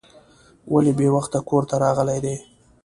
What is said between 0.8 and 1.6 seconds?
بې وخته